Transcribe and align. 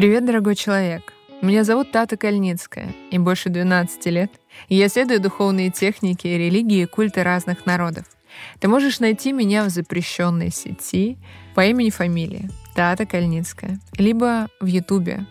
Привет, 0.00 0.24
дорогой 0.24 0.54
человек! 0.54 1.12
Меня 1.42 1.62
зовут 1.62 1.92
Тата 1.92 2.16
Кальницкая, 2.16 2.94
и 3.10 3.18
больше 3.18 3.50
12 3.50 4.06
лет 4.06 4.30
я 4.70 4.86
исследую 4.86 5.20
духовные 5.20 5.70
техники, 5.70 6.26
религии 6.26 6.84
и 6.84 6.86
культы 6.86 7.22
разных 7.22 7.66
народов. 7.66 8.06
Ты 8.60 8.68
можешь 8.68 8.98
найти 9.00 9.30
меня 9.32 9.62
в 9.62 9.68
запрещенной 9.68 10.50
сети 10.52 11.18
по 11.54 11.66
имени 11.66 11.90
фамилии 11.90 12.48
Тата 12.74 13.04
Кальницкая, 13.04 13.78
либо 13.98 14.48
в 14.58 14.64
Ютубе 14.64 15.26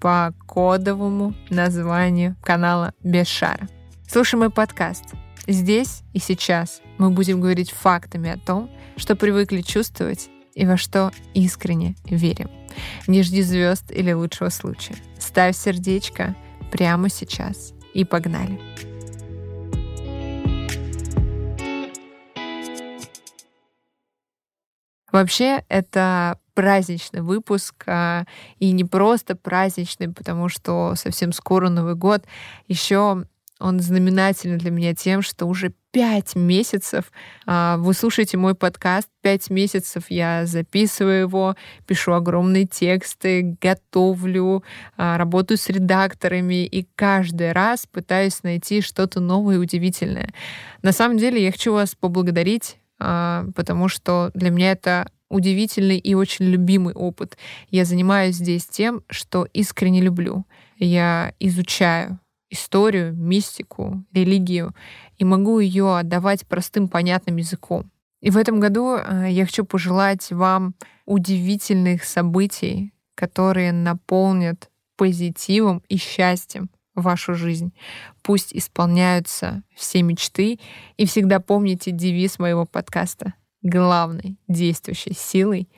по 0.00 0.32
кодовому 0.46 1.34
названию 1.50 2.34
канала 2.42 2.94
Без 3.02 3.26
шара. 3.26 3.68
Слушай 4.08 4.36
мой 4.36 4.48
подкаст. 4.48 5.04
Здесь 5.46 6.00
и 6.14 6.18
сейчас 6.18 6.80
мы 6.96 7.10
будем 7.10 7.42
говорить 7.42 7.72
фактами 7.72 8.30
о 8.30 8.38
том, 8.38 8.70
что 8.96 9.16
привыкли 9.16 9.60
чувствовать 9.60 10.30
и 10.54 10.66
во 10.66 10.76
что 10.76 11.12
искренне 11.34 11.96
верим. 12.04 12.50
Не 13.06 13.22
жди 13.22 13.42
звезд 13.42 13.90
или 13.90 14.12
лучшего 14.12 14.48
случая. 14.48 14.96
Ставь 15.18 15.56
сердечко 15.56 16.34
прямо 16.70 17.08
сейчас 17.08 17.72
и 17.92 18.04
погнали. 18.04 18.58
Вообще, 25.12 25.62
это 25.68 26.40
праздничный 26.54 27.20
выпуск, 27.20 27.84
а, 27.86 28.24
и 28.58 28.72
не 28.72 28.84
просто 28.84 29.36
праздничный, 29.36 30.12
потому 30.12 30.48
что 30.48 30.94
совсем 30.96 31.32
скоро 31.32 31.68
Новый 31.68 31.94
год. 31.94 32.24
Еще 32.66 33.24
он 33.60 33.80
знаменательный 33.80 34.58
для 34.58 34.70
меня 34.70 34.94
тем, 34.94 35.22
что 35.22 35.46
уже 35.46 35.72
пять 35.92 36.34
месяцев 36.34 37.12
а, 37.46 37.76
вы 37.76 37.94
слушаете 37.94 38.36
мой 38.36 38.56
подкаст, 38.56 39.08
пять 39.22 39.48
месяцев 39.48 40.06
я 40.08 40.44
записываю 40.44 41.20
его, 41.20 41.56
пишу 41.86 42.14
огромные 42.14 42.66
тексты, 42.66 43.56
готовлю, 43.60 44.64
а, 44.96 45.16
работаю 45.18 45.56
с 45.56 45.68
редакторами 45.68 46.66
и 46.66 46.86
каждый 46.96 47.52
раз 47.52 47.86
пытаюсь 47.86 48.42
найти 48.42 48.80
что-то 48.80 49.20
новое 49.20 49.54
и 49.54 49.58
удивительное. 49.58 50.34
На 50.82 50.90
самом 50.90 51.16
деле 51.16 51.42
я 51.42 51.52
хочу 51.52 51.72
вас 51.72 51.94
поблагодарить, 51.94 52.78
а, 52.98 53.46
потому 53.54 53.88
что 53.88 54.32
для 54.34 54.50
меня 54.50 54.72
это 54.72 55.08
удивительный 55.30 55.98
и 55.98 56.14
очень 56.14 56.46
любимый 56.46 56.94
опыт. 56.94 57.38
Я 57.70 57.84
занимаюсь 57.84 58.36
здесь 58.36 58.66
тем, 58.66 59.02
что 59.08 59.46
искренне 59.52 60.00
люблю. 60.00 60.44
Я 60.76 61.34
изучаю 61.38 62.18
историю, 62.50 63.14
мистику, 63.14 64.04
религию, 64.12 64.74
и 65.18 65.24
могу 65.24 65.58
ее 65.58 65.98
отдавать 65.98 66.46
простым, 66.46 66.88
понятным 66.88 67.36
языком. 67.36 67.90
И 68.20 68.30
в 68.30 68.36
этом 68.36 68.60
году 68.60 68.96
э, 68.96 69.26
я 69.30 69.44
хочу 69.44 69.64
пожелать 69.64 70.30
вам 70.30 70.74
удивительных 71.04 72.04
событий, 72.04 72.94
которые 73.14 73.72
наполнят 73.72 74.70
позитивом 74.96 75.82
и 75.88 75.96
счастьем 75.96 76.70
вашу 76.94 77.34
жизнь. 77.34 77.72
Пусть 78.22 78.54
исполняются 78.54 79.62
все 79.74 80.02
мечты. 80.02 80.58
И 80.96 81.06
всегда 81.06 81.40
помните 81.40 81.90
девиз 81.90 82.38
моего 82.38 82.64
подкаста. 82.64 83.34
Главной 83.62 84.38
действующей 84.46 85.14
силой 85.14 85.68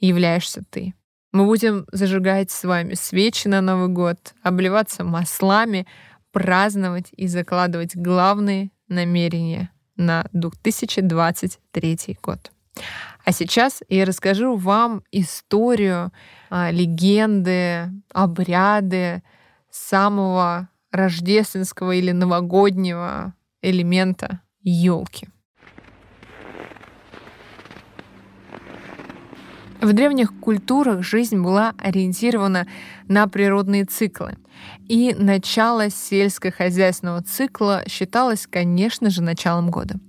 являешься 0.00 0.62
ты. 0.68 0.94
Мы 1.32 1.44
будем 1.44 1.86
зажигать 1.92 2.50
с 2.50 2.64
вами 2.64 2.94
свечи 2.94 3.48
на 3.48 3.60
Новый 3.60 3.88
год, 3.88 4.34
обливаться 4.42 5.04
маслами, 5.04 5.86
праздновать 6.36 7.06
и 7.16 7.28
закладывать 7.28 7.96
главные 7.96 8.70
намерения 8.88 9.70
на 9.96 10.26
2023 10.34 12.18
год. 12.22 12.52
А 13.24 13.32
сейчас 13.32 13.82
я 13.88 14.04
расскажу 14.04 14.54
вам 14.54 15.02
историю, 15.12 16.12
а, 16.50 16.70
легенды, 16.70 17.90
обряды 18.12 19.22
самого 19.70 20.68
рождественского 20.92 21.92
или 21.92 22.12
новогоднего 22.12 23.32
элемента 23.62 24.42
елки. 24.60 25.30
В 29.86 29.92
древних 29.92 30.36
культурах 30.40 31.04
жизнь 31.04 31.40
была 31.40 31.72
ориентирована 31.78 32.66
на 33.06 33.28
природные 33.28 33.84
циклы. 33.84 34.36
И 34.88 35.14
начало 35.16 35.90
сельскохозяйственного 35.90 37.22
цикла 37.22 37.84
считалось, 37.88 38.48
конечно 38.50 39.10
же, 39.10 39.22
началом 39.22 39.70
года. 39.70 40.00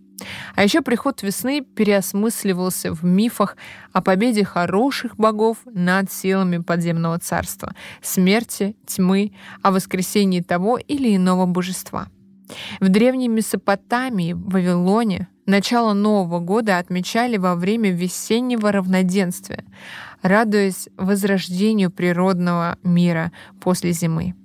А 0.55 0.63
еще 0.63 0.81
приход 0.81 1.21
весны 1.21 1.61
переосмысливался 1.61 2.91
в 2.91 3.03
мифах 3.03 3.55
о 3.93 4.01
победе 4.01 4.43
хороших 4.43 5.15
богов 5.15 5.59
над 5.65 6.11
силами 6.11 6.57
подземного 6.57 7.19
царства, 7.19 7.75
смерти, 8.01 8.75
тьмы, 8.87 9.33
о 9.61 9.69
воскресении 9.69 10.41
того 10.41 10.79
или 10.79 11.15
иного 11.15 11.45
божества. 11.45 12.07
В 12.79 12.89
древней 12.89 13.27
Месопотамии, 13.27 14.33
в 14.33 14.49
Вавилоне, 14.49 15.27
Начало 15.47 15.93
Нового 15.93 16.41
года 16.41 16.77
отмечали 16.77 17.37
во 17.37 17.55
время 17.55 17.89
весеннего 17.89 18.69
равноденствия, 18.69 19.63
радуясь 20.21 20.89
возрождению 20.97 21.89
природного 21.89 22.77
мира 22.83 23.31
после 23.61 23.93
зимы. 23.93 24.35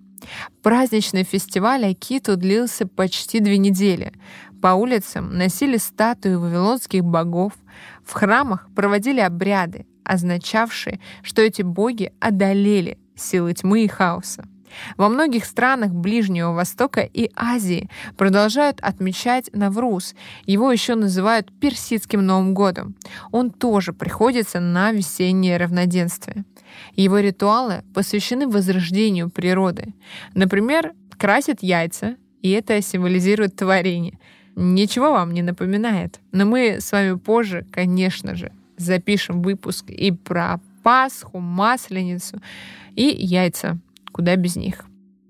Праздничный 0.63 1.25
фестиваль 1.25 1.87
Акиту 1.87 2.37
длился 2.37 2.87
почти 2.87 3.41
две 3.41 3.59
недели. 3.59 4.13
По 4.63 4.75
улицам 4.75 5.37
носили 5.37 5.77
статуи 5.77 6.37
вавилонских 6.37 7.03
богов, 7.03 7.53
в 8.05 8.13
храмах 8.13 8.69
проводили 8.77 9.19
обряды, 9.19 9.87
означавшие, 10.05 11.01
что 11.25 11.43
эти 11.43 11.63
боги 11.63 12.13
одолели 12.21 12.97
силы 13.17 13.55
тьмы 13.55 13.83
и 13.83 13.89
хаоса. 13.89 14.45
Во 14.97 15.09
многих 15.09 15.45
странах 15.45 15.93
Ближнего 15.93 16.53
Востока 16.53 17.01
и 17.01 17.31
Азии 17.35 17.89
продолжают 18.17 18.81
отмечать 18.81 19.51
Навруз. 19.53 20.15
Его 20.47 20.73
еще 20.73 20.95
называют 20.95 21.53
Персидским 21.61 22.25
Новым 22.25 22.55
годом. 22.55 22.95
Он 23.31 23.51
тоже 23.51 23.93
приходится 23.93 24.61
на 24.61 24.93
весеннее 24.93 25.57
равноденствие. 25.57 26.45
Его 26.97 27.19
ритуалы 27.19 27.85
посвящены 27.95 28.49
возрождению 28.49 29.31
природы. 29.31 29.95
Например, 30.35 30.93
красят 31.19 31.63
яйца, 31.63 32.17
и 32.41 32.51
это 32.51 32.81
символизирует 32.83 33.57
творение. 33.57 34.19
Ничего 34.57 35.13
вам 35.13 35.33
не 35.33 35.43
напоминает. 35.43 36.21
Но 36.33 36.45
мы 36.45 36.81
с 36.81 36.93
вами 36.93 37.17
позже, 37.17 37.67
конечно 37.71 38.35
же, 38.35 38.53
запишем 38.77 39.43
выпуск 39.43 39.89
и 39.89 40.11
про 40.11 40.61
Пасху, 40.83 41.39
Масленицу 41.39 42.41
и 42.97 43.05
яйца 43.05 43.79
Куда 44.13 44.37
без 44.37 44.57
них? 44.57 44.85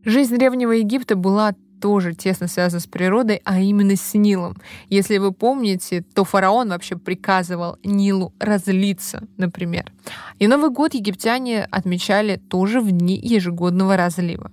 Жизнь 0.04 0.36
Древнего 0.36 0.72
Египта 0.72 1.16
была 1.16 1.54
тоже 1.80 2.14
тесно 2.14 2.46
связана 2.46 2.80
с 2.80 2.86
природой, 2.86 3.40
а 3.44 3.60
именно 3.60 3.96
с 3.96 4.14
Нилом. 4.14 4.56
Если 4.88 5.18
вы 5.18 5.32
помните, 5.32 6.04
то 6.14 6.24
фараон 6.24 6.68
вообще 6.68 6.96
приказывал 6.96 7.76
Нилу 7.82 8.32
разлиться, 8.38 9.26
например. 9.36 9.92
И 10.38 10.46
Новый 10.46 10.70
год 10.70 10.94
египтяне 10.94 11.64
отмечали 11.64 12.36
тоже 12.36 12.80
в 12.80 12.90
дни 12.90 13.18
ежегодного 13.20 13.96
разлива. 13.96 14.52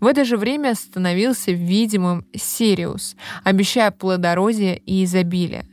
В 0.00 0.06
это 0.06 0.24
же 0.24 0.36
время 0.36 0.74
становился 0.74 1.50
видимым 1.50 2.26
Сириус, 2.34 3.16
обещая 3.42 3.90
плодородие 3.90 4.76
и 4.76 5.04
изобилие. 5.04 5.66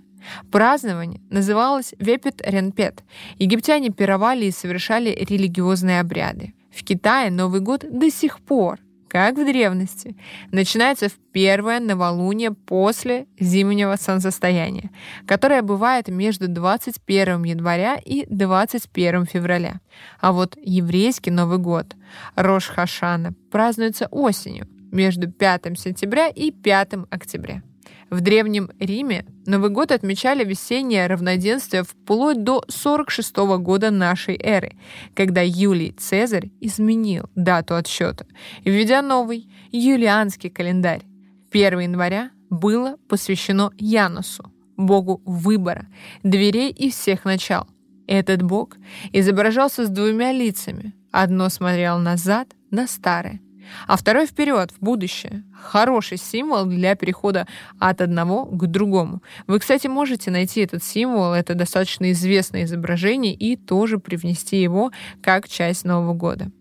Празднование 0.52 1.22
называлось 1.30 1.94
Вепет 2.00 2.42
Ренпет. 2.46 3.04
Египтяне 3.40 3.90
пировали 3.90 4.46
и 4.46 4.52
совершали 4.52 5.10
религиозные 5.10 6.00
обряды. 6.00 6.54
В 6.76 6.84
Китае 6.84 7.30
Новый 7.30 7.62
год 7.62 7.86
до 7.90 8.10
сих 8.10 8.40
пор, 8.42 8.80
как 9.08 9.38
в 9.38 9.46
древности, 9.46 10.16
начинается 10.52 11.08
в 11.08 11.14
первое 11.32 11.80
новолуние 11.80 12.52
после 12.52 13.28
зимнего 13.40 13.96
солнцестояния, 13.96 14.90
которое 15.28 15.62
бывает 15.62 16.08
между 16.08 16.48
21 16.48 17.44
января 17.44 17.98
и 18.04 18.26
21 18.28 19.26
февраля. 19.28 19.82
А 20.20 20.32
вот 20.32 20.58
еврейский 20.60 21.30
Новый 21.30 21.60
год, 21.60 21.96
Рош 22.36 22.68
Хашана, 22.68 23.34
празднуется 23.52 24.08
осенью, 24.10 24.68
между 24.92 25.30
5 25.30 25.78
сентября 25.78 26.28
и 26.28 26.52
5 26.52 26.94
октября. 27.10 27.62
В 28.10 28.22
Древнем 28.22 28.70
Риме 28.80 29.26
Новый 29.46 29.70
год 29.70 29.92
отмечали 29.92 30.44
весеннее 30.44 31.08
равноденствие 31.08 31.84
вплоть 31.84 32.44
до 32.44 32.64
46 32.68 33.36
года 33.60 33.92
нашей 33.92 34.36
эры, 34.36 34.78
когда 35.16 35.42
Юлий 35.42 35.92
Цезарь 35.92 36.52
изменил 36.62 37.30
дату 37.36 37.76
отсчета, 37.76 38.26
введя 38.64 39.02
новый 39.02 39.50
юлианский 39.72 40.50
календарь. 40.50 41.04
1 41.52 41.80
января 41.80 42.32
было 42.50 42.98
посвящено 43.10 43.72
Янусу, 43.78 44.52
богу 44.78 45.22
выбора, 45.26 45.88
дверей 46.24 46.72
и 46.72 46.90
всех 46.90 47.26
начал. 47.26 47.68
Этот 48.08 48.42
бог 48.42 48.76
изображался 49.12 49.86
с 49.86 49.90
двумя 49.90 50.32
лицами. 50.32 50.94
Одно 51.12 51.50
смотрело 51.50 52.00
назад, 52.00 52.50
на 52.70 52.88
старое, 52.88 53.40
а 53.88 53.98
второй 53.98 54.26
вперед, 54.26 54.72
в 54.72 54.84
будущее. 54.84 55.44
Хороший 55.54 56.18
символ 56.18 56.66
для 56.66 56.96
перехода 56.96 57.48
от 57.80 58.02
одного 58.02 58.46
к 58.46 58.68
другому. 58.68 59.22
Вы, 59.48 59.60
кстати, 59.60 59.88
можете 59.88 60.32
найти 60.32 60.62
этот 60.62 60.84
символ, 60.84 61.34
это 61.34 61.56
достаточно 61.56 62.12
известное 62.12 62.64
изображение, 62.64 63.34
и 63.34 63.56
тоже 63.56 64.00
привнести 64.00 64.62
его 64.62 64.92
как 65.22 65.48
часть 65.48 65.86
Нового 65.86 66.14
года. 66.14 66.52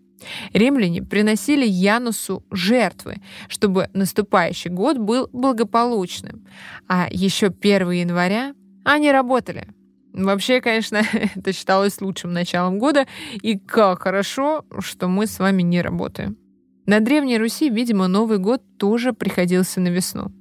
Римляне 0.52 1.02
приносили 1.02 1.66
Янусу 1.66 2.44
жертвы, 2.50 3.20
чтобы 3.48 3.88
наступающий 3.92 4.70
год 4.70 4.98
был 4.98 5.28
благополучным. 5.32 6.46
А 6.88 7.08
еще 7.10 7.46
1 7.48 7.90
января 7.90 8.54
они 8.84 9.10
работали. 9.10 9.68
Вообще, 10.12 10.60
конечно, 10.60 11.02
это 11.34 11.52
считалось 11.52 12.00
лучшим 12.00 12.32
началом 12.32 12.78
года, 12.78 13.06
и 13.34 13.58
как 13.58 14.02
хорошо, 14.02 14.64
что 14.80 15.08
мы 15.08 15.26
с 15.26 15.38
вами 15.38 15.62
не 15.62 15.80
работаем. 15.80 16.36
На 16.86 17.00
Древней 17.00 17.38
Руси, 17.38 17.70
видимо, 17.70 18.08
Новый 18.08 18.38
год 18.38 18.62
тоже 18.76 19.12
приходился 19.12 19.80
на 19.80 19.88
весну. 19.88 20.32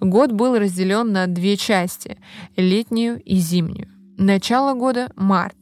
Год 0.00 0.32
был 0.32 0.58
разделен 0.58 1.12
на 1.12 1.26
две 1.26 1.56
части— 1.56 2.18
летнюю 2.56 3.22
и 3.22 3.36
зимнюю. 3.36 3.88
Начало 4.16 4.72
года— 4.74 5.12
март. 5.16 5.56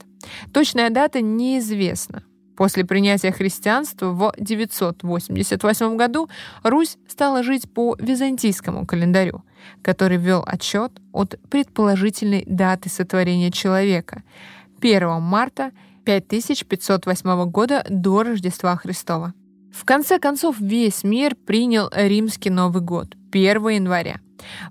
Точная 0.52 0.90
дата 0.90 1.20
неизвестна. 1.20 2.22
После 2.56 2.84
принятия 2.84 3.32
христианства 3.32 4.10
в 4.10 4.34
988 4.38 5.96
году 5.96 6.28
Русь 6.62 6.98
стала 7.08 7.42
жить 7.42 7.72
по 7.72 7.96
византийскому 7.98 8.86
календарю, 8.86 9.42
который 9.82 10.18
вел 10.18 10.44
отчет 10.46 10.92
от 11.12 11.40
предположительной 11.50 12.44
даты 12.46 12.88
сотворения 12.88 13.50
человека— 13.50 14.22
1 14.80 15.20
марта 15.20 15.72
5508 16.04 17.46
года 17.50 17.84
до 17.88 18.22
Рождества 18.22 18.76
Христова. 18.76 19.34
В 19.72 19.84
конце 19.84 20.18
концов, 20.18 20.56
весь 20.60 21.04
мир 21.04 21.34
принял 21.34 21.88
римский 21.92 22.50
Новый 22.50 22.82
год 22.82 23.14
1 23.32 23.68
января. 23.68 24.20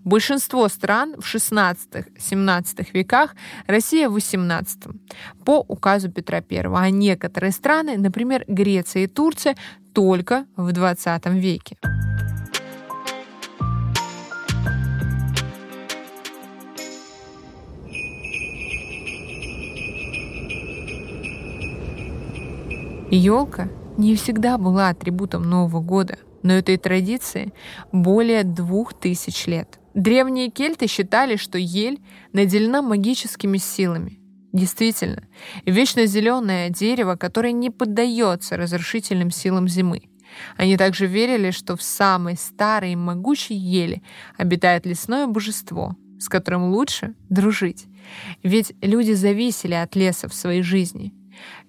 Большинство 0.04 0.68
стран 0.68 1.16
в 1.20 1.36
16-17 1.36 2.88
веках, 2.94 3.36
Россия 3.68 4.10
в 4.10 4.14
18 4.14 4.84
по 5.46 5.64
указу 5.68 6.12
Петра 6.12 6.44
I, 6.50 6.66
а 6.74 6.90
некоторые 6.90 7.52
страны, 7.52 7.98
например, 7.98 8.46
Греция 8.48 9.04
и 9.04 9.08
Турция, 9.08 9.56
только 9.94 10.46
в 10.56 10.72
20 10.72 11.26
веке. 11.28 11.78
Елка 23.12 23.68
не 24.00 24.16
всегда 24.16 24.58
была 24.58 24.90
атрибутом 24.90 25.44
Нового 25.44 25.82
года, 25.82 26.18
но 26.42 26.54
этой 26.54 26.78
традиции 26.78 27.54
более 27.92 28.44
двух 28.44 28.94
тысяч 28.94 29.46
лет. 29.46 29.80
Древние 29.94 30.50
кельты 30.50 30.88
считали, 30.88 31.36
что 31.36 31.58
ель 31.58 32.00
наделена 32.32 32.82
магическими 32.82 33.58
силами. 33.58 34.20
Действительно, 34.54 35.28
вечно 35.66 36.06
зеленое 36.06 36.70
дерево, 36.70 37.16
которое 37.16 37.52
не 37.52 37.70
поддается 37.70 38.56
разрушительным 38.56 39.32
силам 39.32 39.68
зимы. 39.68 40.04
Они 40.56 40.78
также 40.78 41.06
верили, 41.06 41.52
что 41.52 41.76
в 41.76 41.84
самой 41.84 42.38
старой 42.38 42.94
и 42.94 42.96
могучей 42.96 43.58
еле 43.58 44.02
обитает 44.38 44.86
лесное 44.86 45.28
божество, 45.28 45.96
с 46.20 46.30
которым 46.30 46.72
лучше 46.72 47.16
дружить. 47.30 47.86
Ведь 48.44 48.74
люди 48.82 49.12
зависели 49.12 49.74
от 49.74 49.96
леса 49.96 50.30
в 50.30 50.34
своей 50.34 50.62
жизни— 50.62 51.14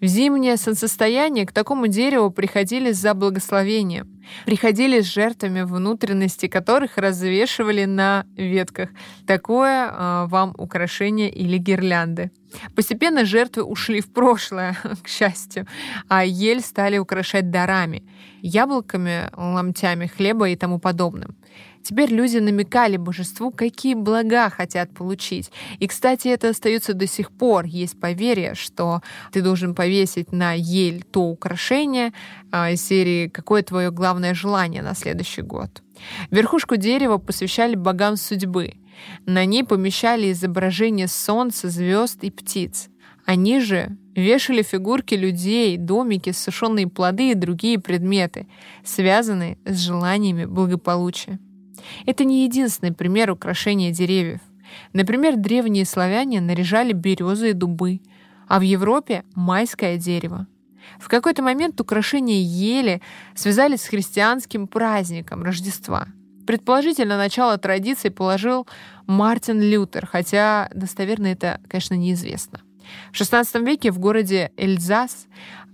в 0.00 0.06
зимнее 0.06 0.56
солнцестояние 0.56 1.46
к 1.46 1.52
такому 1.52 1.86
дереву 1.86 2.30
приходили 2.30 2.92
за 2.92 3.14
благословением, 3.14 4.22
приходили 4.46 5.00
с 5.00 5.06
жертвами, 5.06 5.62
внутренности 5.62 6.48
которых 6.48 6.96
развешивали 6.96 7.84
на 7.84 8.24
ветках. 8.36 8.90
Такое 9.26 9.88
э, 9.88 10.26
вам 10.26 10.54
украшение 10.56 11.30
или 11.30 11.58
гирлянды. 11.58 12.30
Постепенно 12.74 13.24
жертвы 13.24 13.62
ушли 13.62 14.00
в 14.00 14.12
прошлое, 14.12 14.76
к 15.02 15.08
счастью, 15.08 15.66
а 16.08 16.24
ель 16.24 16.60
стали 16.60 16.98
украшать 16.98 17.50
дарами, 17.50 18.02
яблоками, 18.42 19.30
ломтями 19.36 20.06
хлеба 20.06 20.48
и 20.48 20.56
тому 20.56 20.78
подобным. 20.78 21.36
Теперь 21.82 22.10
люди 22.10 22.38
намекали 22.38 22.96
божеству, 22.96 23.50
какие 23.50 23.94
блага 23.94 24.50
хотят 24.50 24.92
получить. 24.92 25.50
И, 25.78 25.86
кстати, 25.86 26.28
это 26.28 26.50
остается 26.50 26.92
до 26.92 27.06
сих 27.06 27.30
пор. 27.30 27.64
Есть 27.64 27.98
поверье, 27.98 28.54
что 28.54 29.00
ты 29.32 29.42
должен 29.42 29.74
повесить 29.74 30.32
на 30.32 30.52
ель 30.52 31.02
то 31.02 31.22
украшение 31.22 32.12
э, 32.52 32.74
из 32.74 32.82
серии 32.84 33.28
«Какое 33.28 33.62
твое 33.62 33.90
главное 33.90 34.34
желание 34.34 34.82
на 34.82 34.94
следующий 34.94 35.42
год?». 35.42 35.82
Верхушку 36.30 36.76
дерева 36.76 37.18
посвящали 37.18 37.74
богам 37.74 38.16
судьбы. 38.16 38.74
На 39.26 39.44
ней 39.44 39.64
помещали 39.64 40.32
изображения 40.32 41.08
солнца, 41.08 41.70
звезд 41.70 42.22
и 42.22 42.30
птиц. 42.30 42.88
Они 43.24 43.60
же 43.60 43.96
вешали 44.14 44.62
фигурки 44.62 45.14
людей, 45.14 45.76
домики, 45.76 46.32
сушеные 46.32 46.88
плоды 46.88 47.30
и 47.30 47.34
другие 47.34 47.78
предметы, 47.78 48.48
связанные 48.84 49.58
с 49.64 49.78
желаниями 49.78 50.44
благополучия. 50.44 51.38
Это 52.06 52.24
не 52.24 52.44
единственный 52.44 52.92
пример 52.92 53.30
украшения 53.30 53.92
деревьев. 53.92 54.40
Например, 54.92 55.36
древние 55.36 55.84
славяне 55.84 56.40
наряжали 56.40 56.92
березы 56.92 57.50
и 57.50 57.54
дубы, 57.54 58.00
а 58.48 58.58
в 58.58 58.62
Европе— 58.62 59.24
майское 59.34 59.96
дерево. 59.96 60.46
В 60.98 61.08
какой-то 61.08 61.42
момент 61.42 61.80
украшения 61.80 62.40
ели 62.42 63.00
связали 63.34 63.76
с 63.76 63.86
христианским 63.86 64.66
праздником 64.66 65.42
Рождества. 65.42 66.08
Предположительно, 66.46 67.16
начало 67.16 67.58
традиции 67.58 68.08
положил 68.08 68.66
Мартин 69.06 69.60
Лютер, 69.60 70.06
хотя 70.06 70.68
достоверно 70.74 71.28
это, 71.28 71.60
конечно, 71.68 71.94
неизвестно. 71.94 72.60
В 73.12 73.20
XVI 73.20 73.64
веке 73.64 73.92
в 73.92 73.98
городе 73.98 74.50
Эльзас 74.56 75.26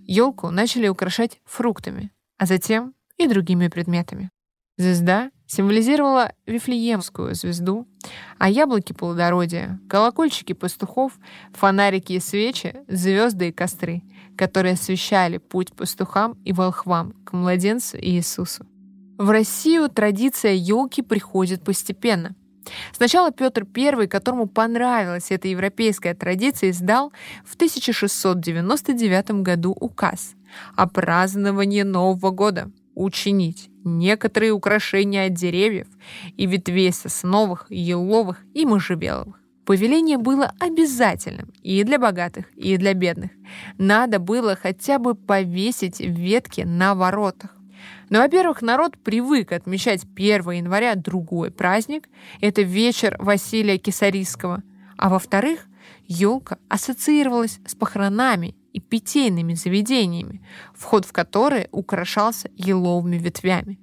елку 0.06 0.50
начали 0.50 0.88
украшать 0.88 1.40
фруктами, 1.44 2.10
а 2.36 2.46
затем 2.46 2.94
и 3.16 3.26
другими 3.26 3.68
предметами. 3.68 4.30
Звезда 4.76 5.30
символизировала 5.46 6.32
Вифлеемскую 6.46 7.34
звезду, 7.34 7.86
а 8.38 8.48
яблоки— 8.48 8.92
плодородие, 8.94 9.78
колокольчики 9.88 10.52
пастухов, 10.52 11.12
фонарики 11.52 12.14
и 12.14 12.20
свечи— 12.20 12.76
звезды 12.88 13.48
и 13.48 13.52
костры, 13.52 14.02
которые 14.36 14.74
освещали 14.74 15.38
путь 15.38 15.72
пастухам 15.72 16.36
и 16.44 16.52
волхвам 16.52 17.12
к 17.24 17.32
младенцу 17.32 17.96
Иисусу. 17.98 18.66
В 19.18 19.30
Россию 19.30 19.88
традиция 19.88 20.52
елки 20.52 21.00
приходит 21.00 21.62
постепенно. 21.64 22.34
Сначала 22.92 23.30
Петр 23.30 23.64
I, 23.76 24.08
которому 24.08 24.46
понравилась 24.46 25.30
эта 25.30 25.46
европейская 25.48 26.14
традиция, 26.14 26.70
издал 26.70 27.12
в 27.44 27.54
1699 27.54 29.42
году 29.42 29.70
указ 29.70 30.34
о 30.74 30.88
праздновании 30.88 31.82
Нового 31.82 32.30
года— 32.32 32.70
учинить 32.96 33.70
некоторые 33.84 34.50
украшения 34.50 35.26
от 35.26 35.34
деревьев 35.34 35.86
и 36.36 36.46
ветвей 36.46 36.92
сосновых, 36.92 37.66
еловых 37.68 38.42
и 38.54 38.66
можжевеловых. 38.66 39.40
Повеление 39.64 40.16
было 40.16 40.52
обязательным 40.58 41.52
и 41.62 41.82
для 41.84 41.98
богатых, 41.98 42.46
и 42.54 42.76
для 42.76 42.94
бедных. 42.94 43.30
Надо 43.78 44.18
было 44.18 44.56
хотя 44.56 44.98
бы 44.98 45.14
повесить 45.14 46.00
ветки 46.00 46.62
на 46.62 46.94
воротах. 46.94 47.56
Но, 48.08 48.20
во-первых, 48.20 48.62
народ 48.62 48.96
привык 48.96 49.52
отмечать 49.52 50.04
1 50.14 50.50
января 50.50 50.94
другой 50.94 51.50
праздник. 51.50 52.08
Это 52.40 52.62
вечер 52.62 53.16
Василия 53.18 53.78
Кисарийского. 53.78 54.62
А 54.96 55.08
во-вторых, 55.08 55.66
елка 56.06 56.58
ассоциировалась 56.68 57.58
с 57.66 57.74
похоронами 57.74 58.54
и 58.76 58.80
питейными 58.80 59.54
заведениями, 59.54 60.42
вход 60.74 61.06
в 61.06 61.12
которые 61.12 61.68
украшался 61.72 62.50
еловыми 62.56 63.16
ветвями. 63.16 63.78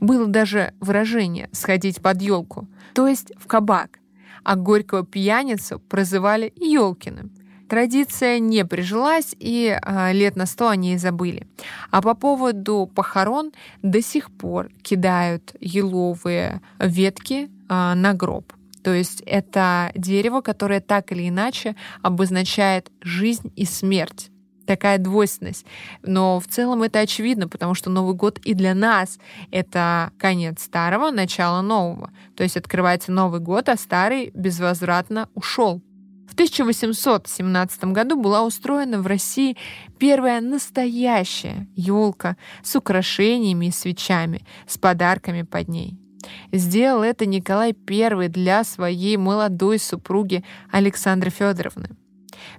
Было 0.00 0.26
даже 0.26 0.74
выражение 0.80 1.48
«сходить 1.52 2.02
под 2.02 2.20
елку», 2.20 2.68
то 2.94 3.06
есть 3.06 3.32
в 3.38 3.46
кабак, 3.46 4.00
а 4.42 4.56
горького 4.56 5.06
пьяницу 5.06 5.78
прозывали 5.78 6.52
Елкиным. 6.56 7.30
Традиция 7.68 8.40
не 8.40 8.64
прижилась, 8.64 9.36
и 9.38 9.78
э, 9.80 10.12
лет 10.12 10.36
на 10.36 10.46
сто 10.46 10.68
они 10.68 10.94
и 10.94 10.98
забыли. 10.98 11.46
А 11.90 12.02
по 12.02 12.14
поводу 12.14 12.90
похорон 12.92 13.52
до 13.82 14.02
сих 14.02 14.30
пор 14.32 14.70
кидают 14.82 15.54
еловые 15.60 16.60
ветки 16.80 17.48
э, 17.68 17.94
на 17.94 18.12
гроб. 18.14 18.52
То 18.84 18.92
есть 18.92 19.22
это 19.24 19.90
дерево, 19.94 20.42
которое 20.42 20.80
так 20.80 21.10
или 21.10 21.28
иначе 21.28 21.74
обозначает 22.02 22.92
жизнь 23.00 23.50
и 23.56 23.64
смерть. 23.64 24.30
Такая 24.66 24.98
двойственность. 24.98 25.64
Но 26.02 26.38
в 26.38 26.46
целом 26.46 26.82
это 26.82 27.00
очевидно, 27.00 27.48
потому 27.48 27.74
что 27.74 27.90
Новый 27.90 28.14
год 28.14 28.38
и 28.44 28.54
для 28.54 28.74
нас 28.74 29.18
это 29.50 30.12
конец 30.18 30.62
старого, 30.62 31.10
начало 31.10 31.62
нового. 31.62 32.10
То 32.36 32.42
есть 32.42 32.56
открывается 32.58 33.10
Новый 33.10 33.40
год, 33.40 33.70
а 33.70 33.76
старый 33.76 34.30
безвозвратно 34.34 35.28
ушел. 35.34 35.82
В 36.28 36.34
1817 36.34 37.84
году 37.84 38.20
была 38.20 38.42
устроена 38.42 39.00
в 39.00 39.06
России 39.06 39.56
первая 39.98 40.40
настоящая 40.40 41.68
елка 41.74 42.36
с 42.62 42.76
украшениями 42.76 43.66
и 43.66 43.70
свечами, 43.70 44.44
с 44.66 44.76
подарками 44.76 45.42
под 45.42 45.68
ней. 45.68 46.03
Сделал 46.52 47.02
это 47.02 47.26
Николай 47.26 47.74
I 47.88 48.28
для 48.28 48.64
своей 48.64 49.16
молодой 49.16 49.78
супруги 49.78 50.44
Александры 50.70 51.30
Федоровны. 51.30 51.90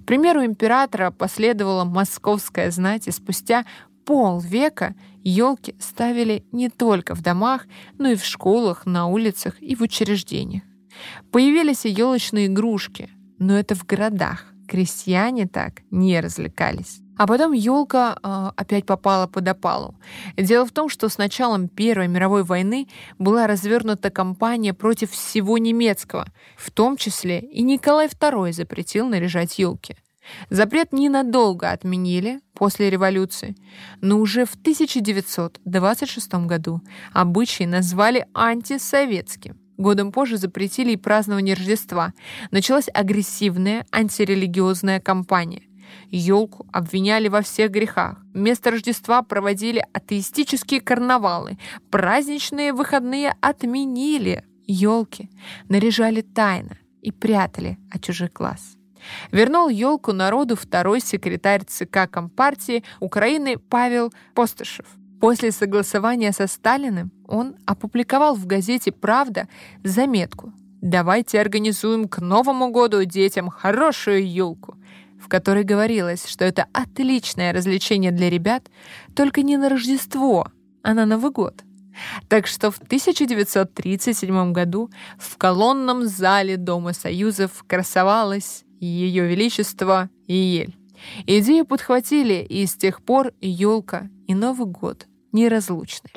примеру 0.04 0.44
императора 0.44 1.10
последовала 1.10 1.84
московская 1.84 2.70
знать, 2.70 3.08
и 3.08 3.10
спустя 3.10 3.64
полвека 4.04 4.94
елки 5.22 5.74
ставили 5.80 6.44
не 6.52 6.68
только 6.68 7.14
в 7.14 7.22
домах, 7.22 7.66
но 7.98 8.10
и 8.10 8.14
в 8.16 8.24
школах, 8.24 8.86
на 8.86 9.06
улицах 9.06 9.60
и 9.60 9.74
в 9.74 9.82
учреждениях. 9.82 10.62
Появились 11.30 11.84
и 11.84 11.90
елочные 11.90 12.46
игрушки, 12.46 13.10
но 13.38 13.58
это 13.58 13.74
в 13.74 13.84
городах. 13.84 14.46
Крестьяне 14.68 15.46
так 15.46 15.82
не 15.90 16.20
развлекались. 16.20 17.00
А 17.16 17.26
потом 17.26 17.52
елка 17.52 18.18
э, 18.22 18.50
опять 18.56 18.84
попала 18.84 19.26
под 19.26 19.48
опалу. 19.48 19.94
Дело 20.36 20.66
в 20.66 20.72
том, 20.72 20.88
что 20.88 21.08
с 21.08 21.18
началом 21.18 21.68
Первой 21.68 22.08
мировой 22.08 22.44
войны 22.44 22.88
была 23.18 23.46
развернута 23.46 24.10
кампания 24.10 24.74
против 24.74 25.10
всего 25.12 25.56
немецкого, 25.58 26.26
в 26.56 26.70
том 26.70 26.96
числе 26.96 27.40
и 27.40 27.62
Николай 27.62 28.08
II 28.08 28.52
запретил 28.52 29.08
наряжать 29.08 29.58
елки. 29.58 29.96
Запрет 30.50 30.92
ненадолго 30.92 31.70
отменили 31.70 32.40
после 32.52 32.90
революции, 32.90 33.56
но 34.00 34.18
уже 34.18 34.44
в 34.44 34.54
1926 34.54 36.34
году 36.46 36.80
обычаи 37.12 37.64
назвали 37.64 38.26
антисоветским. 38.34 39.58
Годом 39.76 40.10
позже 40.10 40.38
запретили 40.38 40.92
и 40.92 40.96
празднование 40.96 41.54
Рождества. 41.54 42.14
Началась 42.50 42.88
агрессивная 42.92 43.86
антирелигиозная 43.92 45.00
кампания. 45.00 45.65
Елку 46.10 46.66
обвиняли 46.72 47.28
во 47.28 47.42
всех 47.42 47.70
грехах. 47.70 48.18
Вместо 48.32 48.70
Рождества 48.70 49.22
проводили 49.22 49.84
атеистические 49.92 50.80
карнавалы. 50.80 51.58
Праздничные 51.90 52.72
выходные 52.72 53.34
отменили. 53.40 54.44
Елки 54.66 55.30
наряжали 55.68 56.22
тайно 56.22 56.76
и 57.02 57.12
прятали 57.12 57.78
от 57.90 58.02
чужих 58.02 58.32
глаз. 58.32 58.76
Вернул 59.30 59.68
елку 59.68 60.12
народу 60.12 60.56
второй 60.56 61.00
секретарь 61.00 61.64
ЦК 61.64 62.10
Компартии 62.10 62.82
Украины 63.00 63.58
Павел 63.58 64.12
Постышев. 64.34 64.86
После 65.20 65.50
согласования 65.50 66.32
со 66.32 66.46
Сталиным 66.46 67.10
он 67.26 67.56
опубликовал 67.64 68.34
в 68.34 68.46
газете 68.46 68.92
«Правда» 68.92 69.48
заметку 69.82 70.52
«Давайте 70.82 71.40
организуем 71.40 72.06
к 72.06 72.18
Новому 72.18 72.70
году 72.70 73.02
детям 73.04 73.48
хорошую 73.48 74.30
елку», 74.30 74.76
в 75.26 75.28
которой 75.28 75.64
говорилось, 75.64 76.24
что 76.24 76.44
это 76.44 76.66
отличное 76.72 77.52
развлечение 77.52 78.12
для 78.12 78.30
ребят, 78.30 78.70
только 79.16 79.42
не 79.42 79.56
на 79.56 79.68
Рождество, 79.68 80.46
а 80.84 80.94
на 80.94 81.04
Новый 81.04 81.32
год. 81.32 81.64
Так 82.28 82.46
что 82.46 82.70
в 82.70 82.78
1937 82.78 84.52
году 84.52 84.88
в 85.18 85.36
колонном 85.36 86.06
зале 86.06 86.56
Дома 86.56 86.92
Союзов 86.92 87.64
красовалась 87.66 88.62
Ее 88.78 89.26
Величество 89.26 90.10
Иель. 90.28 90.76
Идею 91.26 91.64
подхватили, 91.64 92.46
и 92.48 92.64
с 92.64 92.76
тех 92.76 93.02
пор 93.02 93.32
елка 93.40 94.08
и 94.28 94.34
Новый 94.36 94.68
год 94.68 95.08
неразлучны. 95.32 96.10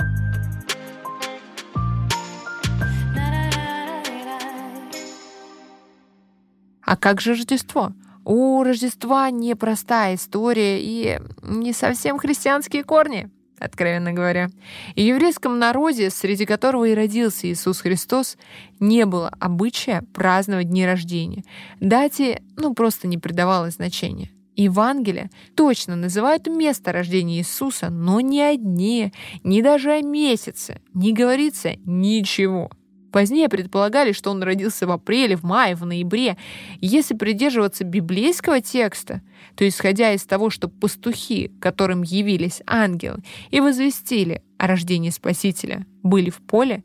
А 6.83 6.95
как 6.95 7.21
же 7.21 7.31
Рождество? 7.31 7.91
У 8.29 8.61
Рождества 8.61 9.31
непростая 9.31 10.13
история 10.13 10.79
и 10.79 11.19
не 11.41 11.73
совсем 11.73 12.19
христианские 12.19 12.83
корни, 12.83 13.27
откровенно 13.57 14.13
говоря. 14.13 14.51
И 14.93 15.01
в 15.01 15.15
еврейском 15.15 15.57
народе, 15.57 16.11
среди 16.11 16.45
которого 16.45 16.85
и 16.85 16.93
родился 16.93 17.51
Иисус 17.51 17.81
Христос, 17.81 18.37
не 18.79 19.07
было 19.07 19.31
обычая 19.39 20.03
праздновать 20.13 20.69
дни 20.69 20.85
рождения. 20.85 21.43
Дате, 21.79 22.43
ну, 22.55 22.75
просто 22.75 23.07
не 23.07 23.17
придавалось 23.17 23.77
значения. 23.77 24.29
Евангелие 24.55 25.31
точно 25.55 25.95
называют 25.95 26.45
место 26.45 26.91
рождения 26.91 27.39
Иисуса, 27.39 27.89
но 27.89 28.21
не 28.21 28.43
о 28.43 28.55
дне, 28.55 29.11
ни 29.43 29.63
даже 29.63 29.91
о 29.91 30.01
месяце. 30.03 30.81
Не 30.93 31.13
говорится 31.13 31.71
ничего. 31.83 32.69
Позднее 33.11 33.49
предполагали, 33.49 34.11
что 34.11 34.29
он 34.29 34.43
родился 34.43 34.85
в 34.85 34.91
апреле, 34.91 35.35
в 35.35 35.43
мае, 35.43 35.75
в 35.75 35.85
ноябре. 35.85 36.37
Если 36.79 37.15
придерживаться 37.15 37.83
библейского 37.83 38.61
текста, 38.61 39.21
то 39.55 39.67
исходя 39.67 40.13
из 40.13 40.23
того, 40.25 40.49
что 40.49 40.67
пастухи, 40.67 41.51
которым 41.59 42.03
явились 42.03 42.61
ангелы 42.67 43.23
и 43.49 43.59
возвестили 43.59 44.43
о 44.57 44.67
рождении 44.67 45.09
Спасителя, 45.09 45.85
были 46.03 46.29
в 46.29 46.37
поле, 46.37 46.83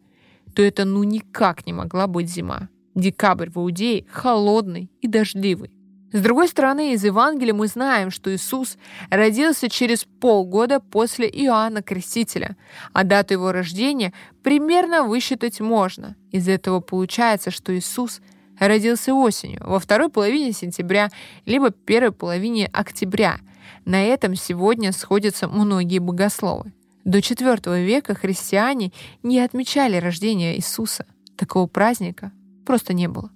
то 0.54 0.62
это 0.62 0.84
ну 0.84 1.02
никак 1.04 1.66
не 1.66 1.72
могла 1.72 2.06
быть 2.06 2.30
зима. 2.30 2.68
Декабрь 2.94 3.50
в 3.50 3.58
Иудее 3.58 4.06
холодный 4.08 4.90
и 5.00 5.08
дождливый. 5.08 5.73
С 6.14 6.20
другой 6.20 6.46
стороны, 6.46 6.92
из 6.92 7.04
Евангелия 7.04 7.52
мы 7.52 7.66
знаем, 7.66 8.12
что 8.12 8.32
Иисус 8.32 8.78
родился 9.10 9.68
через 9.68 10.04
полгода 10.04 10.78
после 10.78 11.28
Иоанна 11.28 11.82
Крестителя, 11.82 12.56
а 12.92 13.02
дату 13.02 13.34
его 13.34 13.50
рождения 13.50 14.12
примерно 14.44 15.02
высчитать 15.02 15.58
можно. 15.58 16.14
Из 16.30 16.46
этого 16.46 16.78
получается, 16.78 17.50
что 17.50 17.76
Иисус 17.76 18.20
родился 18.60 19.12
осенью, 19.12 19.60
во 19.66 19.80
второй 19.80 20.08
половине 20.08 20.52
сентября, 20.52 21.10
либо 21.46 21.72
первой 21.72 22.12
половине 22.12 22.70
октября. 22.72 23.40
На 23.84 24.00
этом 24.04 24.36
сегодня 24.36 24.92
сходятся 24.92 25.48
многие 25.48 25.98
богословы. 25.98 26.72
До 27.04 27.18
IV 27.18 27.84
века 27.84 28.14
христиане 28.14 28.92
не 29.24 29.40
отмечали 29.40 29.96
рождения 29.96 30.54
Иисуса. 30.54 31.06
Такого 31.36 31.66
праздника 31.66 32.30
просто 32.64 32.94
не 32.94 33.08
было. 33.08 33.33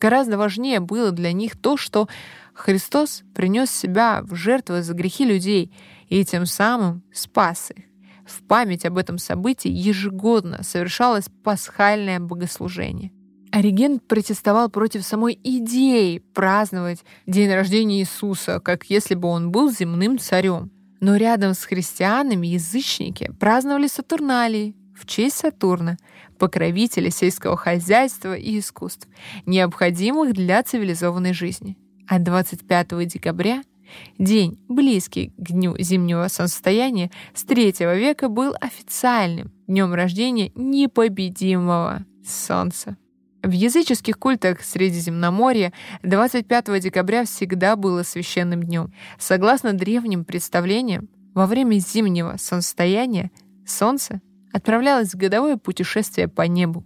Гораздо 0.00 0.36
важнее 0.38 0.80
было 0.80 1.10
для 1.10 1.32
них 1.32 1.56
то, 1.56 1.76
что 1.76 2.08
Христос 2.52 3.22
принес 3.34 3.70
себя 3.70 4.22
в 4.22 4.34
жертву 4.34 4.82
за 4.82 4.94
грехи 4.94 5.24
людей 5.24 5.72
и 6.08 6.24
тем 6.24 6.46
самым 6.46 7.02
спас 7.12 7.70
их. 7.74 7.84
В 8.26 8.42
память 8.42 8.84
об 8.84 8.98
этом 8.98 9.18
событии 9.18 9.70
ежегодно 9.70 10.62
совершалось 10.62 11.28
пасхальное 11.44 12.18
богослужение. 12.18 13.12
Ориген 13.52 14.00
протестовал 14.00 14.68
против 14.68 15.04
самой 15.04 15.38
идеи 15.42 16.18
праздновать 16.34 17.04
день 17.26 17.52
рождения 17.52 18.00
Иисуса, 18.00 18.60
как 18.60 18.84
если 18.90 19.14
бы 19.14 19.28
он 19.28 19.50
был 19.50 19.70
земным 19.70 20.18
царем. 20.18 20.70
Но 21.00 21.16
рядом 21.16 21.54
с 21.54 21.64
христианами 21.64 22.48
язычники 22.48 23.32
праздновали 23.38 23.86
Сатурналии 23.86 24.74
в 24.96 25.06
честь 25.06 25.36
Сатурна— 25.36 25.96
покровителя 26.38 27.10
сельского 27.10 27.56
хозяйства 27.56 28.34
и 28.34 28.58
искусств, 28.58 29.08
необходимых 29.46 30.32
для 30.32 30.62
цивилизованной 30.62 31.32
жизни. 31.32 31.76
А 32.08 32.18
25 32.18 33.06
декабря 33.06 33.62
День, 34.18 34.58
близкий 34.68 35.32
к 35.36 35.52
дню 35.52 35.76
зимнего 35.78 36.26
солнцестояния, 36.28 37.10
с 37.34 37.44
третьего 37.44 37.96
века 37.96 38.28
был 38.28 38.54
официальным 38.60 39.52
днем 39.66 39.94
рождения 39.94 40.50
непобедимого 40.54 42.04
Солнца. 42.26 42.96
В 43.42 43.52
языческих 43.52 44.18
культах 44.18 44.62
Средиземноморья 44.62 45.72
25 46.02 46.80
декабря 46.80 47.24
всегда 47.24 47.76
было 47.76 48.02
священным 48.02 48.64
днем. 48.64 48.92
Согласно 49.18 49.72
древним 49.72 50.24
представлениям, 50.24 51.08
во 51.32 51.46
время 51.46 51.78
зимнего 51.78 52.36
солнцестояния 52.38 53.30
Солнце 53.64 54.20
отправлялась 54.52 55.12
в 55.14 55.16
годовое 55.16 55.56
путешествие 55.56 56.28
по 56.28 56.42
небу. 56.42 56.84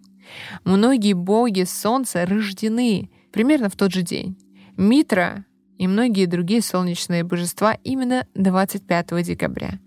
Многие 0.64 1.14
боги 1.14 1.64
Солнца 1.64 2.26
рождены 2.26 3.10
примерно 3.32 3.68
в 3.68 3.76
тот 3.76 3.92
же 3.92 4.02
день. 4.02 4.36
Митра 4.76 5.44
и 5.78 5.86
многие 5.86 6.26
другие 6.26 6.62
солнечные 6.62 7.24
божества 7.24 7.76
именно 7.84 8.26
25 8.34 9.22
декабря. 9.22 9.78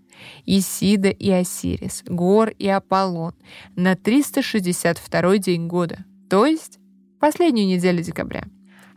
Исида 0.46 1.08
и 1.08 1.30
Осирис, 1.30 2.02
Гор 2.06 2.50
и 2.50 2.68
Аполлон 2.68 3.34
на 3.76 3.96
362 3.96 5.38
день 5.38 5.66
года, 5.66 6.04
то 6.30 6.46
есть 6.46 6.78
последнюю 7.20 7.66
неделю 7.66 8.02
декабря. 8.02 8.44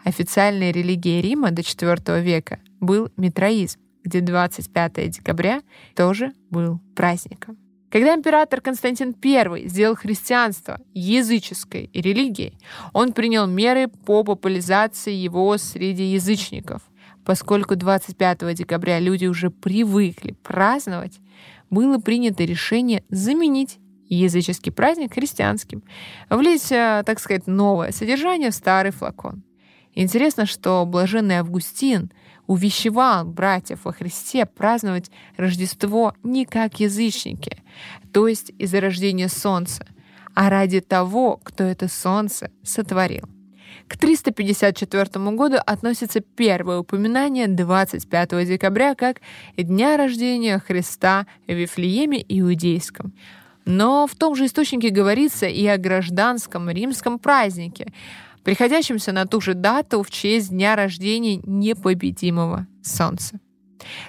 Официальной 0.03 0.71
религией 0.71 1.21
Рима 1.21 1.51
до 1.51 1.61
IV 1.61 2.21
века 2.21 2.59
был 2.79 3.09
митроизм, 3.17 3.79
где 4.03 4.21
25 4.21 5.09
декабря 5.09 5.61
тоже 5.95 6.33
был 6.49 6.79
праздником. 6.95 7.57
Когда 7.89 8.15
император 8.15 8.59
Константин 8.59 9.15
I 9.23 9.67
сделал 9.67 9.95
христианство 9.95 10.81
языческой 10.93 11.89
религией, 11.93 12.57
он 12.91 13.13
принял 13.13 13.47
меры 13.47 13.87
по 13.87 14.23
популяризации 14.23 15.13
его 15.13 15.57
среди 15.57 16.03
язычников. 16.03 16.81
Поскольку 17.23 17.75
25 17.75 18.53
декабря 18.55 18.99
люди 18.99 19.25
уже 19.25 19.49
привыкли 19.49 20.31
праздновать, 20.43 21.19
было 21.69 21.97
принято 21.97 22.43
решение 22.43 23.03
заменить 23.09 23.79
языческий 24.09 24.71
праздник 24.71 25.13
христианским, 25.13 25.83
влить, 26.29 26.71
э, 26.71 27.03
так 27.05 27.19
сказать, 27.19 27.47
новое 27.47 27.91
содержание 27.91 28.51
в 28.51 28.55
старый 28.55 28.91
флакон. 28.91 29.43
Интересно, 29.93 30.45
что 30.45 30.85
блаженный 30.85 31.39
Августин 31.39 32.11
увещевал 32.47 33.25
братьев 33.25 33.81
во 33.83 33.93
Христе 33.93 34.45
праздновать 34.45 35.11
Рождество 35.35 36.15
не 36.23 36.45
как 36.45 36.79
язычники, 36.79 37.61
то 38.11 38.27
есть 38.27 38.51
из-за 38.57 38.81
рождения 38.81 39.29
солнца, 39.29 39.85
а 40.33 40.49
ради 40.49 40.79
того, 40.79 41.37
кто 41.43 41.63
это 41.63 41.87
солнце 41.87 42.51
сотворил. 42.63 43.29
К 43.87 43.97
354 43.97 45.31
году 45.35 45.57
относится 45.65 46.19
первое 46.19 46.79
упоминание 46.79 47.47
25 47.47 48.45
декабря 48.45 48.95
как 48.95 49.21
дня 49.55 49.95
рождения 49.95 50.59
Христа 50.59 51.25
в 51.47 51.53
Вифлееме 51.53 52.23
Иудейском. 52.27 53.13
Но 53.65 54.07
в 54.07 54.15
том 54.15 54.35
же 54.35 54.45
источнике 54.45 54.89
говорится 54.89 55.45
и 55.45 55.65
о 55.67 55.77
гражданском 55.77 56.69
римском 56.69 57.19
празднике, 57.19 57.91
приходящемся 58.47 59.11
на 59.11 59.25
ту 59.25 59.41
же 59.41 59.55
дату 59.55 60.01
в 60.03 60.09
честь 60.09 60.51
дня 60.51 60.77
рождения 60.77 61.41
непобедимого 61.43 62.65
Солнца. 62.81 63.41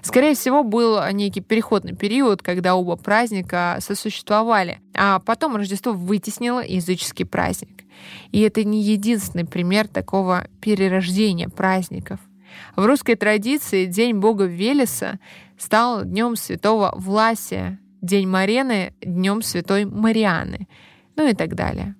Скорее 0.01 0.37
всего, 0.37 0.63
был 0.63 0.97
некий 1.11 1.41
переходный 1.41 1.97
период, 1.97 2.41
когда 2.41 2.77
оба 2.77 2.95
праздника 2.95 3.79
сосуществовали, 3.81 4.81
а 4.95 5.19
потом 5.19 5.57
Рождество 5.57 5.93
вытеснило 5.93 6.65
языческий 6.65 7.27
праздник. 7.27 7.83
И 8.31 8.41
это 8.43 8.63
не 8.63 8.81
единственный 8.81 9.45
пример 9.45 9.89
такого 9.89 10.47
перерождения 10.61 11.49
праздников. 11.49 12.21
В 12.77 12.87
русской 12.87 13.17
традиции 13.17 13.87
День 13.87 14.19
Бога 14.19 14.45
Велеса 14.45 15.19
стал 15.59 16.05
Днем 16.05 16.37
Святого 16.37 16.95
Власия, 16.97 17.81
День 18.03 18.29
Марены— 18.29 18.95
Днем 19.03 19.43
Святой 19.43 19.85
Марианы, 19.85 20.69
ну 21.17 21.27
и 21.27 21.35
так 21.35 21.57
далее. 21.57 21.97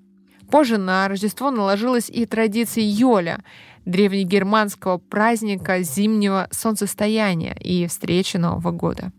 Позже 0.51 0.79
на 0.79 1.07
Рождество 1.09 1.51
наложилась 1.51 2.09
и 2.09 2.25
традиция 2.25 2.85
Йоля, 2.85 3.41
древнегерманского 3.85 4.99
праздника 4.99 5.83
зимнего 5.83 6.49
солнцестояния 6.51 7.55
и 7.55 7.87
встречи 7.87 8.37
Нового 8.37 8.71
года. 8.71 9.13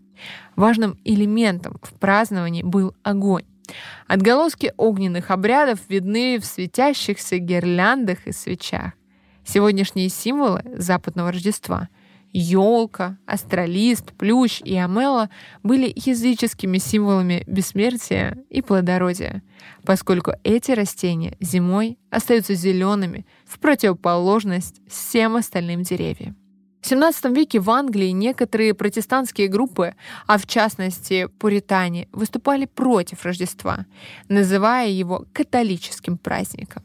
Важным 0.55 0.99
элементом 1.05 1.77
в 1.81 1.93
праздновании 1.93 2.63
был 2.63 2.95
огонь. 3.03 3.45
Отголоски 4.07 4.73
огненных 4.77 5.29
обрядов 5.29 5.79
видны 5.89 6.39
в 6.39 6.45
светящихся 6.45 7.37
гирляндах 7.37 8.25
и 8.25 8.31
свечах. 8.31 8.93
Сегодняшние 9.45 10.09
символы 10.09 10.63
западного 10.75 11.31
Рождества— 11.31 11.89
елка, 12.31 13.17
астролист, 13.25 14.13
плющ 14.13 14.61
и 14.63 14.75
амела— 14.75 15.29
были 15.63 15.91
языческими 15.95 16.77
символами 16.77 17.43
бессмертия 17.47 18.37
и 18.49 18.61
плодородия, 18.61 19.43
поскольку 19.83 20.33
эти 20.43 20.71
растения 20.71 21.37
зимой 21.39 21.97
остаются 22.09 22.53
зелеными 22.53 23.25
в 23.45 23.59
противоположность 23.59 24.81
всем 24.87 25.35
остальным 25.35 25.83
деревьям. 25.83 26.35
В 26.81 26.89
XVII 26.89 27.35
веке 27.35 27.59
в 27.59 27.69
Англии 27.69 28.09
некоторые 28.11 28.73
протестантские 28.73 29.49
группы, 29.49 29.95
а 30.27 30.37
в 30.37 30.47
частности 30.47 31.27
пуритане, 31.37 32.07
выступали 32.13 32.65
против 32.65 33.25
Рождества, 33.25 33.85
называя 34.29 34.87
его 34.87 35.25
католическим 35.33 36.17
праздником. 36.17 36.83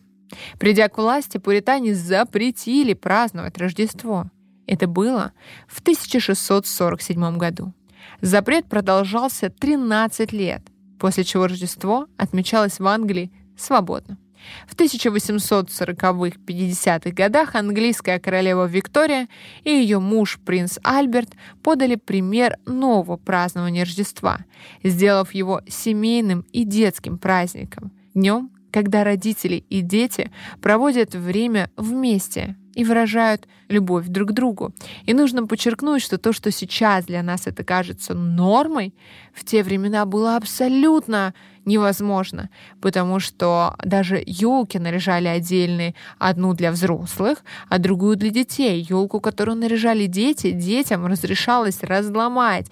Придя 0.58 0.88
к 0.88 0.98
власти, 0.98 1.38
пуритане 1.38 1.94
запретили 1.94 2.94
праздновать 2.94 3.56
Рождество. 3.56 4.30
Это 4.66 4.86
было 4.86 5.32
в 5.68 5.80
1647 5.80 7.36
году. 7.36 7.74
Запрет 8.20 8.66
продолжался 8.66 9.50
13 9.50 10.32
лет, 10.32 10.62
после 10.98 11.24
чего 11.24 11.46
Рождество 11.46 12.06
отмечалось 12.16 12.78
в 12.78 12.86
Англии 12.86 13.32
свободно. 13.56 14.18
В 14.66 14.74
1840-50-х 14.76 17.10
годах 17.10 17.54
английская 17.54 18.18
королева 18.18 18.66
Виктория 18.66 19.28
и 19.62 19.70
ее 19.70 20.00
муж 20.00 20.40
принц 20.44 20.78
Альберт 20.82 21.30
подали 21.62 21.94
пример 21.96 22.58
нового 22.66 23.16
празднования 23.16 23.84
Рождества, 23.84 24.40
сделав 24.82 25.32
его 25.32 25.62
семейным 25.66 26.44
и 26.52 26.64
детским 26.64 27.16
праздником, 27.18 27.92
днем, 28.14 28.50
когда 28.70 29.04
родители 29.04 29.64
и 29.68 29.82
дети 29.82 30.30
проводят 30.60 31.14
время 31.14 31.70
вместе 31.76 32.56
и 32.74 32.84
выражают 32.84 33.46
любовь 33.68 34.06
друг 34.06 34.30
к 34.30 34.32
другу. 34.32 34.72
И 35.04 35.14
нужно 35.14 35.46
подчеркнуть, 35.46 36.02
что 36.02 36.18
то, 36.18 36.32
что 36.32 36.50
сейчас 36.50 37.06
для 37.06 37.22
нас 37.22 37.46
это 37.46 37.64
кажется 37.64 38.14
нормой, 38.14 38.94
в 39.32 39.44
те 39.44 39.62
времена 39.62 40.04
было 40.04 40.36
абсолютно 40.36 41.34
невозможно, 41.64 42.50
потому 42.80 43.20
что 43.20 43.74
даже 43.82 44.22
елки 44.26 44.78
наряжали 44.78 45.28
отдельные, 45.28 45.94
одну 46.18 46.52
для 46.54 46.70
взрослых, 46.70 47.38
а 47.68 47.78
другую 47.78 48.16
для 48.16 48.30
детей. 48.30 48.86
Елку, 48.88 49.20
которую 49.20 49.56
наряжали 49.56 50.06
дети, 50.06 50.50
детям 50.50 51.06
разрешалось 51.06 51.82
разломать, 51.82 52.66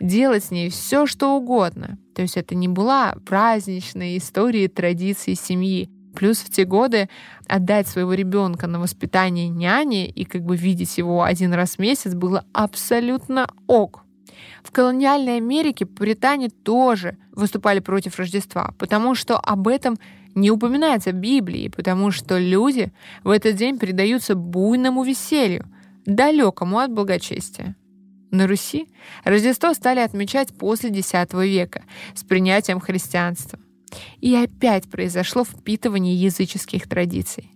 делать 0.00 0.44
с 0.44 0.50
ней 0.50 0.70
все, 0.70 1.06
что 1.06 1.36
угодно. 1.36 1.98
То 2.14 2.22
есть 2.22 2.36
это 2.36 2.54
не 2.54 2.68
была 2.68 3.14
праздничная 3.26 4.16
история 4.16 4.68
традиции 4.68 5.34
семьи. 5.34 5.90
Плюс 6.18 6.38
в 6.38 6.50
те 6.50 6.64
годы 6.64 7.08
отдать 7.46 7.86
своего 7.86 8.12
ребенка 8.12 8.66
на 8.66 8.80
воспитание 8.80 9.48
няни 9.48 10.08
и 10.08 10.24
как 10.24 10.42
бы 10.42 10.56
видеть 10.56 10.98
его 10.98 11.22
один 11.22 11.52
раз 11.52 11.76
в 11.76 11.78
месяц 11.78 12.12
было 12.12 12.44
абсолютно 12.52 13.48
ок. 13.68 14.02
В 14.64 14.72
колониальной 14.72 15.36
Америке 15.36 15.86
пуритане 15.86 16.48
тоже 16.48 17.18
выступали 17.30 17.78
против 17.78 18.18
Рождества, 18.18 18.74
потому 18.80 19.14
что 19.14 19.38
об 19.38 19.68
этом 19.68 19.96
не 20.34 20.50
упоминается 20.50 21.12
в 21.12 21.14
Библии, 21.14 21.68
потому 21.68 22.10
что 22.10 22.36
люди 22.36 22.92
в 23.22 23.30
этот 23.30 23.54
день 23.54 23.78
предаются 23.78 24.34
буйному 24.34 25.04
веселью, 25.04 25.66
далекому 26.04 26.80
от 26.80 26.90
благочестия. 26.90 27.76
На 28.32 28.48
Руси 28.48 28.88
Рождество 29.22 29.72
стали 29.72 30.00
отмечать 30.00 30.48
после 30.58 30.90
X 30.90 31.12
века 31.34 31.84
с 32.16 32.24
принятием 32.24 32.80
христианства. 32.80 33.60
И 34.20 34.34
опять 34.34 34.88
произошло 34.88 35.44
впитывание 35.44 36.14
языческих 36.14 36.88
традиций. 36.88 37.50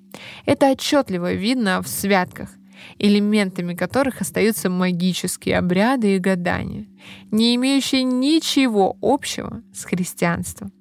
Это 0.46 0.70
отчетливо 0.70 1.32
видно 1.32 1.82
в 1.82 1.88
святках, 1.88 2.50
элементами 2.98 3.74
которых 3.74 4.20
остаются 4.20 4.68
магические 4.70 5.58
обряды 5.58 6.16
и 6.16 6.18
гадания, 6.18 6.86
не 7.30 7.54
имеющие 7.54 8.02
ничего 8.02 8.96
общего 9.00 9.62
с 9.72 9.84
христианством. 9.84 10.72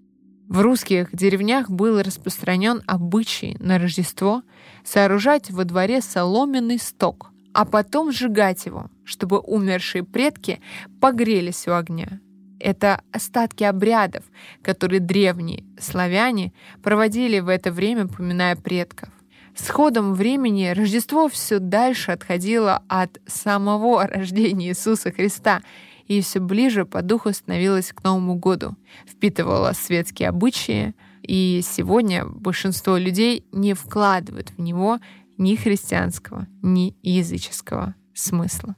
В 0.48 0.60
русских 0.60 1.16
деревнях 1.16 1.70
был 1.70 2.02
распространен 2.02 2.82
обычай 2.86 3.56
на 3.60 3.80
Рождество 3.80 4.44
сооружать 4.84 5.50
во 5.50 5.64
дворе 5.64 6.02
соломенный 6.02 6.78
сток, 6.78 7.32
а 7.54 7.64
потом 7.64 8.12
сжигать 8.12 8.66
его, 8.66 8.90
чтобы 9.06 9.40
умершие 9.40 10.04
предки 10.04 10.60
погрелись 11.00 11.68
у 11.68 11.72
огня. 11.72 12.20
Это 12.62 13.02
остатки 13.12 13.64
обрядов, 13.64 14.24
которые 14.62 15.00
древние 15.00 15.64
славяне 15.80 16.54
проводили 16.84 17.40
в 17.40 17.48
это 17.48 17.72
время, 17.72 18.08
поминая 18.08 18.56
предков. 18.56 19.10
С 19.56 19.70
ходом 19.70 20.14
времени 20.14 20.68
Рождество 20.68 21.28
все 21.28 21.60
дальше 21.60 22.12
отходило 22.12 22.84
от 22.88 23.20
самого 23.28 24.06
рождения 24.08 24.70
Иисуса 24.70 25.12
Христа 25.12 25.62
и 26.08 26.22
все 26.22 26.40
ближе 26.40 26.86
по 26.86 27.02
духу 27.02 27.32
становилось 27.34 27.94
к 27.94 28.04
Новому 28.04 28.36
году, 28.36 28.76
впитывало 29.08 29.72
светские 29.74 30.30
обычаи, 30.30 30.94
и 31.22 31.62
сегодня 31.64 32.26
большинство 32.26 32.98
людей 32.98 33.46
не 33.52 33.74
вкладывают 33.74 34.52
в 34.52 34.60
него 34.60 35.00
ни 35.38 35.56
христианского, 35.56 36.48
ни 36.62 36.96
языческого 37.02 37.96
смысла. 38.14 38.76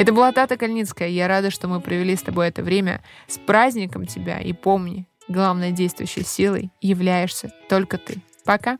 Это 0.00 0.14
была 0.14 0.32
Тата 0.32 0.56
Кальницкая. 0.56 1.08
Я 1.10 1.28
рада, 1.28 1.50
что 1.50 1.68
мы 1.68 1.78
провели 1.82 2.16
с 2.16 2.22
тобой 2.22 2.48
это 2.48 2.62
время. 2.62 3.02
С 3.26 3.36
праздником 3.36 4.06
тебя 4.06 4.40
и 4.40 4.54
помни, 4.54 5.06
главной 5.28 5.72
действующей 5.72 6.24
силой 6.24 6.70
являешься 6.80 7.52
только 7.68 7.98
ты. 7.98 8.22
Пока! 8.46 8.78